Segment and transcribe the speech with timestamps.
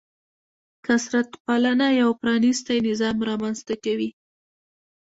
[0.85, 4.09] کثرت پالنه یو پرانیستی نظام رامنځته کوي.